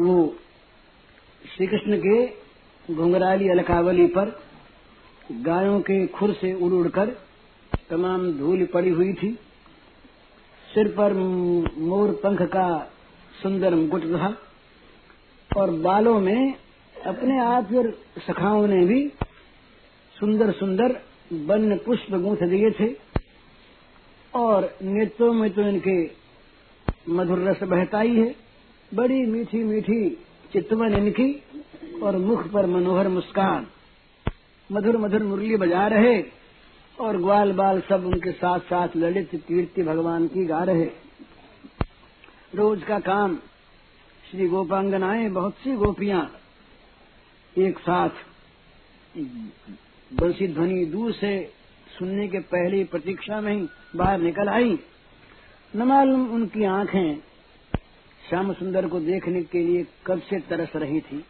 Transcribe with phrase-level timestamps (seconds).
[0.00, 0.36] वो
[1.44, 4.30] श्री कृष्ण के घुंघराली अलकावली पर
[5.40, 7.10] गायों के खुर से उड़ उड़कर
[7.90, 9.32] तमाम धूल पड़ी हुई थी।
[10.68, 12.66] सिर पर मोर पंख का
[13.42, 14.36] सुंदर मुकुट था
[15.50, 16.54] और बालों में
[16.96, 17.90] अपने आप और
[18.26, 19.06] सखाओं ने भी
[20.16, 21.00] सुंदर सुंदर
[21.46, 22.92] वन पुष्प गूंथ दिए थे
[24.34, 25.98] और नेत्रों में तो इनके
[27.08, 28.34] मधुर रस बहता ही है।
[28.94, 30.10] बड़ी मीठी मीठी
[30.52, 31.42] चितवन इनकी
[32.02, 33.66] और मुख पर मनोहर मुस्कान।
[34.72, 36.22] मधुर मधुर मुरली बजा रहे
[36.98, 40.90] और ग्वाल बाल सब उनके साथ साथ ललित कीर्ति भगवान की गा रहे।
[42.54, 43.36] रोज का काम।
[44.30, 46.30] श्री गोपांगनाएँ बहुत सी गोपियाँ।
[47.58, 48.08] एक साथ
[50.10, 51.52] बंसी ध्वनि दूर से
[51.98, 54.78] सुनने के पहले प्रतीक्षा में ही बाहर निकल आई।
[55.76, 57.29] न मालूम उनकी आँखें
[58.30, 61.24] श्याम सुंदर को देखने के लिए कब से तरस रही थी?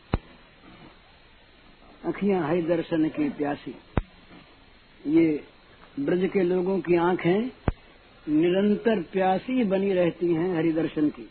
[2.04, 3.74] अखियाँ हरि दर्शन की प्यासी।
[5.06, 5.44] ये
[6.00, 7.40] ब्रज के लोगों की आँखें
[8.26, 11.28] निरंतर प्यासी बनी रहती हैं हरि दर्शन की।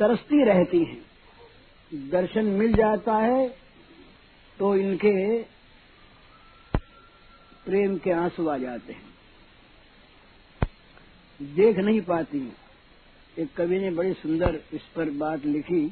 [0.00, 3.48] तरसती रहती हैं। दर्शन मिल जाता है
[4.58, 5.42] तो इनके
[7.66, 9.08] प्रेम के आँसू आ जाते हैं।
[11.40, 12.40] देख नहीं पाती
[13.38, 15.84] एक कवि ने बड़ी सुंदर इस पर बात लिखी,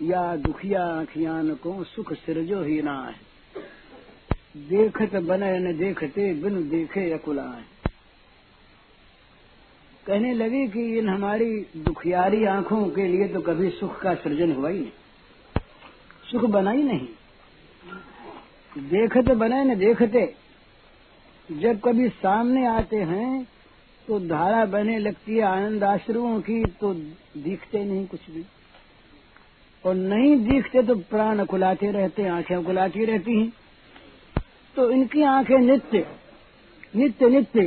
[0.00, 3.14] या दुखिया आखियान को सुख सिरजो ही ना है
[4.68, 7.70] देखत बने न देखते, बिन देखे अकुला है
[10.06, 14.68] कहने लगी कि इन हमारी दुखियारी आँखों के लिए तो कभी सुख का सृजन हुआ
[14.68, 14.90] ही नहीं।
[16.30, 17.06] सुख बना ही नहीं।
[18.88, 20.24] देखते बने न देखते,
[21.48, 23.46] जब कभी सामने आते हैं
[24.08, 26.92] तो धारा बहने लगती है आनंद आश्रुओं की तो
[27.36, 28.44] दिखते नहीं कुछ भी।
[29.84, 33.52] और नहीं दिखते तो प्राण खुलाते रहते आँखें खुलाती रहती हैं।
[34.76, 36.06] तो इनकी आँखें नित्य
[36.96, 37.66] नित्य नित्य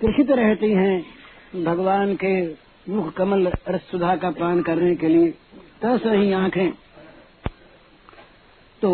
[0.00, 2.34] कृषित रहती हैं। भगवान के
[2.86, 5.30] मुख कमल रस सुधा का पान करने के लिए
[5.82, 6.70] तरस रही आँखें।
[8.82, 8.90] तो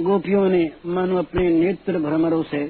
[0.00, 2.64] गोपियों ने मानो अपने नेत्र भ्रमरों से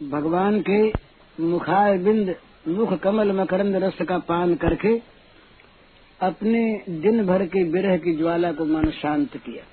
[0.00, 1.03] भगवान के
[1.38, 2.34] मुखार बिंद
[2.68, 4.96] मुख कमल मकरंद रस का पान करके
[6.20, 6.60] अपने
[7.00, 9.64] दिन भर के विरह की ज्वाला को मन शांत किया।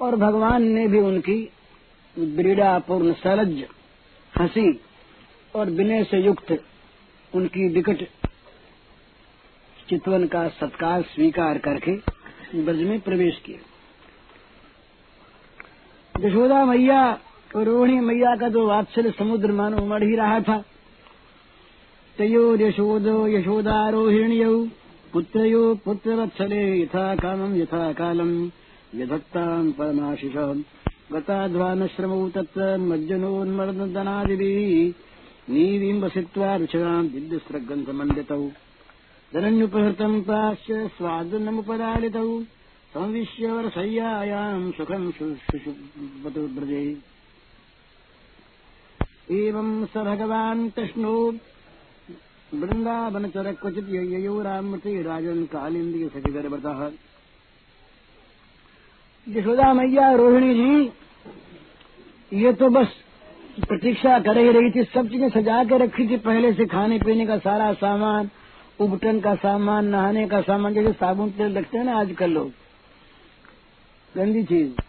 [0.00, 1.38] और भगवान ने भी उनकी
[2.16, 3.64] पूर्ण सलज
[4.34, 4.80] हँसी
[5.54, 6.52] और विनय से युक्त
[7.32, 8.02] उनकी विकट
[9.88, 11.94] चितवन का सत्कार स्वीकार करके
[12.62, 13.60] ब्रज में प्रवेश किया।
[16.14, 17.00] यशोदा मैया
[17.62, 20.64] रोहिणी मैया का तो वात्सल्य समुद्र मानो उमड़ ही रहा था।
[22.18, 24.66] तयो यशोदो यशोदारोहिण्यौ
[25.12, 28.50] पुत्रयो पुत्रवत्सले यथा कामम् यथा कालम्
[28.94, 30.64] यधत्ताम् परमाशिष।
[31.12, 34.92] गताध्वानश्रमौ तत्र मज्जनोन्मर्दनादिभिः,
[35.54, 38.50] नीविम्बसित्वा रुचराम् दिव्यस्रग्रन्थमण्डितौ।
[39.34, 42.42] धनन्युपहृतम् प्राश्च स्वादनमुपदालितौ
[42.94, 46.40] संविश्य वर्षय्यायाम् सुखम् शुशुवतु
[49.32, 51.34] एवम् स भगवान् कृष्णो
[52.54, 56.90] वृंदावन चर क्वचित ययो रामते राजन कालिंदी सखी गर्भतः
[59.28, 60.92] यशोदा मैया रोहिणी जी
[62.42, 62.86] ये तो बस
[63.68, 67.26] प्रतीक्षा कर ही रही थी सब चीज़ें सजा के रखी थी पहले से खाने पीने
[67.26, 68.30] का सारा सामान,
[68.80, 72.52] उबटन का सामान, नहाने का सामान, जैसे साबुन तेल रखते हैं ना आजकल लोग।
[74.16, 74.85] गंदी चीज़।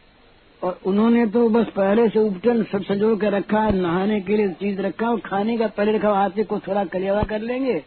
[0.63, 4.49] और उन्होंने तो बस पहले से उपटन सब सजो के रखा है नहाने के लिए
[4.49, 7.79] चीज़ रखा और खाने का पहले रखा हाथ से को थोड़ा कलियावा कर लेंगे।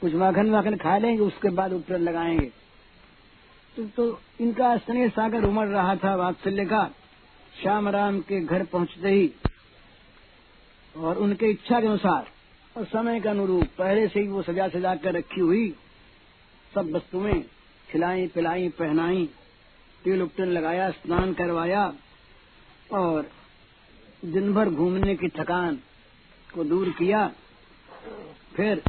[0.00, 2.50] कुछ माखन माखन खा लेंगे उसके बाद उपटन लगाएँगे।
[3.76, 6.90] तो, तो इनका स्नेह सागर उमड़ रहा था वात्सल्य का
[7.62, 9.32] श्याम राम के घर पहुँचते ही
[10.96, 12.26] और उनके इच्छा के अनुसार
[12.76, 15.74] और समय के अनुरूप पहले से ही वो सजा सजा कर रखी हुई
[16.74, 17.40] सब वस्तुएँ
[17.90, 19.28] खिलाई पिलाई पहनाई
[20.06, 21.94] तेल उपटन लगाया, स्नान करवाया
[22.92, 23.30] और
[24.24, 25.78] दिन भर घूमने की थकान
[26.54, 27.32] को दूर किया।
[28.56, 28.82] फिर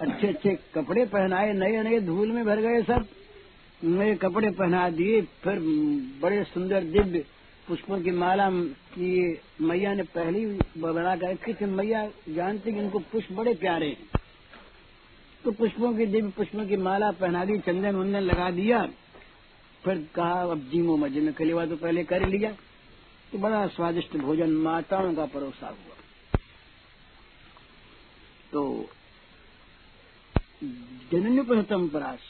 [0.00, 3.06] अच्छे अच्छे कपड़े पहनाए नए नए धूल में भर गए सब।
[3.84, 5.58] नए कपड़े पहना दिए, फिर
[6.22, 7.24] बड़े सुंदर दिव्य
[7.68, 8.50] पुष्पों की माला
[8.96, 10.46] की मैया ने पहली
[10.78, 14.08] बना कर रखी थी। मैया जानती कि इनको पुष्प बड़े प्यारे हैं।
[15.44, 18.88] तो पुष्पों की दिव्य पुष्पों की माला पहना दी चंदन वंदन लगा दिया।
[19.84, 22.50] फिर कहा, अब जीमो मज़े में कलेवा तो पहले कर लिया।
[23.32, 25.96] तो बड़ा स्वादिष्ट भोजन माताओं का परोसा हुआ।
[28.52, 28.88] तो
[31.12, 32.20] जनन्युपहतम पराश,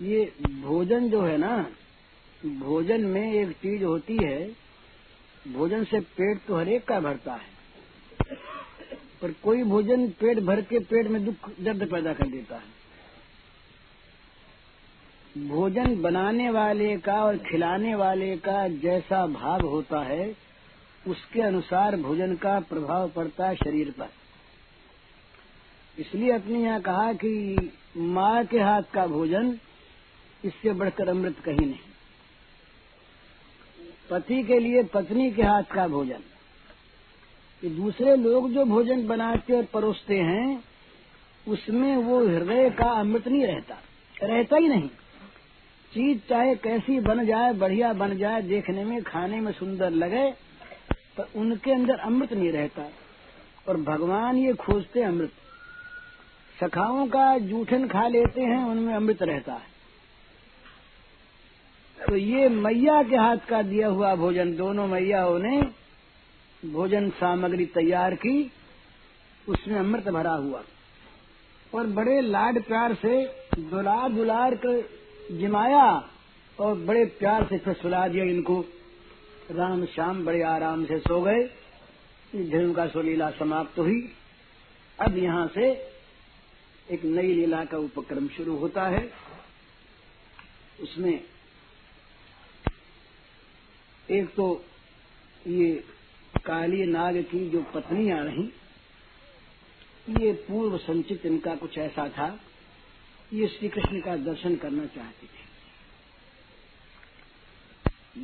[0.00, 0.24] ये
[0.62, 1.56] भोजन जो है ना,
[2.42, 4.38] भोजन में एक चीज़ होती है,
[5.44, 7.54] भोजन से पेट तो हरेक का भरता है,
[9.22, 12.74] पर कोई भोजन पेट भर के पेट में दुख, दर्द पैदा कर देता है।
[15.36, 20.36] भोजन बनाने वाले का और खिलाने वाले का जैसा भाव होता है,
[21.08, 24.08] उसके अनुसार भोजन का प्रभाव पड़ता है शरीर पर।
[25.98, 27.56] इसलिए अपने यहाँ कहा कि
[27.96, 29.58] माँ के हाथ का भोजन
[30.44, 31.78] इससे बढ़कर अमृत कहीं नहीं।
[34.10, 36.20] पति के लिए पत्नी के हाथ का भोजन।
[37.60, 40.64] कि दूसरे लोग जो भोजन बनाते और परोसते हैं,
[41.48, 43.78] उसमें वो हृदय का अमृत नहीं रहता
[44.22, 44.90] रहता ही नहीं।
[45.96, 50.32] चीज़ चाहे कैसी बन जाए, बढ़िया बन जाए, देखने में, खाने में सुंदर लगे
[50.92, 52.88] पर उनके अंदर अमृत नहीं रहता।
[53.68, 55.32] और भगवान ये खोजते अमृत।
[56.60, 59.66] सखाओं का जूठन खा लेते हैं, उनमें अमृत रहता है।
[62.08, 65.62] तो ये मैया के हाथ का दिया हुआ भोजन, दोनों मैयाओं ने
[66.70, 68.52] भोजन सामग्री तैयार की,
[69.48, 70.62] उसमें अमृत भरा हुआ।
[71.74, 73.26] और बड़े लाड प्यार से
[73.58, 75.84] दुलार दुलार कर जिमाया
[76.58, 78.60] और बड़े प्यार से फिर सुला दिया इनको।
[79.50, 81.42] राम श्याम बड़े आराम से सो गए।
[82.50, 84.00] धर्म का सो लीला समाप्त हुई।
[84.98, 85.70] अब यहाँ से
[86.88, 89.10] एक नई लीला का उपक्रम शुरू होता है।
[90.80, 91.20] उसमें
[94.08, 94.64] एक तो
[95.46, 95.72] ये
[96.44, 98.52] काली नाग की जो पत्नियाँ रही,
[100.20, 102.28] ये पूर्व संचित इनका कुछ ऐसा था।
[103.32, 105.46] ये श्री कृष्ण का दर्शन करना चाहती थी।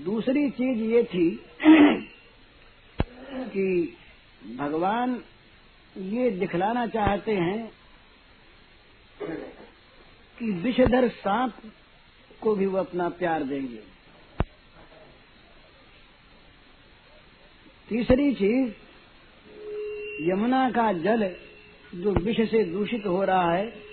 [0.04, 1.44] दूसरी चीज़ ये थी
[3.32, 3.96] कि
[4.56, 5.24] भगवान
[5.96, 7.72] ये दिखलाना चाहते हैं
[10.38, 11.54] कि विषधर सांप
[12.40, 13.82] को भी वो अपना प्यार देंगे।
[17.88, 18.72] तीसरी चीज़,
[20.30, 21.36] यमुना का जल
[21.94, 23.91] जो विष से दूषित हो रहा है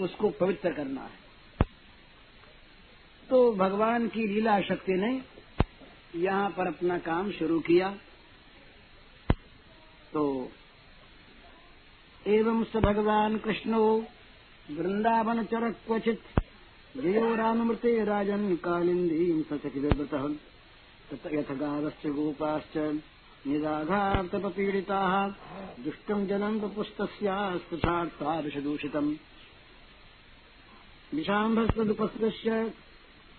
[0.00, 1.18] उसको पवित्र करना है।
[3.30, 5.22] तो भगवान की लीला शक्ति ने
[6.16, 7.96] यहाँ पर अपना काम शुरू किया।
[10.12, 10.50] तो
[12.26, 14.06] एवं स भगवान कृष्णो
[14.70, 16.20] वृंदावन चर क्वचित
[16.96, 20.14] जयो राममृते राजन कालिंदी सचकिव्रत
[21.32, 22.76] यथ गावश्च गोपाश्च
[23.46, 25.14] निराघातपीडिताः
[25.84, 28.40] दुष्टम् जलम् वपुस्तस्यास्पृशार्था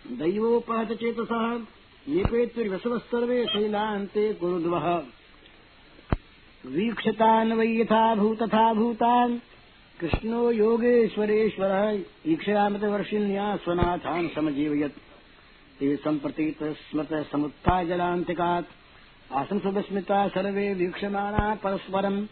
[0.08, 1.58] दैवोपहतचेतसः
[2.10, 5.04] निपेत्युर्वसवः सर्वे शैलान्ते कुरुद्वः
[6.66, 9.40] वीक्षतान् वै यथा भूतथा भूतान्,
[10.00, 14.98] कृष्णो योगेश्वरेश्वरः ईक्षयामृतवर्षिण्या स्वनाथान् समजीवयत्।
[15.80, 18.66] ते सम्प्रतीत स्मृत समुत्थाय जलान्तिकात्
[19.34, 22.26] आसन् सुविस्मिता सर्वे वीक्षमाणा परस्परम्।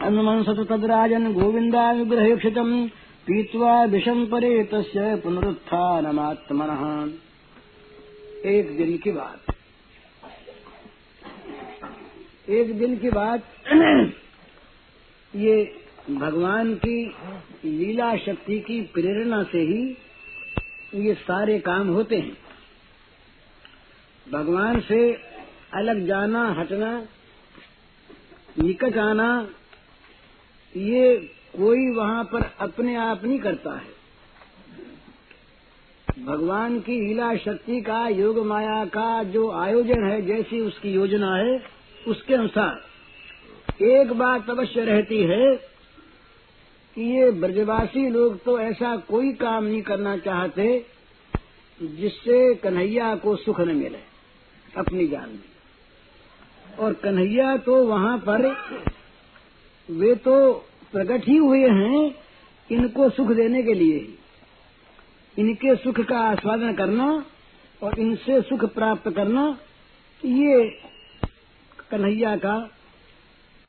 [0.00, 2.88] अनुमंसत तद्राजन् गोविन्दानुग्रहेक्षितम्
[3.26, 7.10] पीत्वा विषम परे तस्य पुनरुत्थानमात्मनः।
[8.50, 9.44] एक दिन की बात।
[12.48, 13.42] एक दिन की बात,
[15.36, 17.14] ये भगवान की
[17.64, 19.96] लीला शक्ति की प्रेरणा से ही
[20.94, 22.38] ये सारे काम होते हैं।
[24.32, 25.12] भगवान से
[25.74, 27.06] अलग जाना, हटना,
[28.58, 29.48] निकट आना,
[30.76, 34.00] ये कोई वहाँ पर अपने आप नहीं करता है।
[36.24, 41.62] भगवान की लीला शक्ति का, योग माया का जो आयोजन है, जैसी उसकी योजना है,
[42.08, 45.54] उसके अनुसार एक बात अवश्य रहती है
[46.96, 50.64] कि ये ब्रजवासी लोग तो ऐसा कोई काम नहीं करना चाहते
[51.80, 53.98] जिससे कन्हैया को सुख न मिले,
[54.76, 58.46] अपनी जान में। और कन्हैया तो वहाँ पर,
[59.88, 60.34] वे तो
[60.92, 62.14] प्रकट ही हुए हैं
[62.70, 63.98] इनको सुख देने के लिए।
[65.38, 67.24] इनके सुख का आस्वादन करना
[67.82, 69.58] और इनसे सुख प्राप्त करना
[70.24, 70.64] ये
[71.90, 72.56] कन्हैया का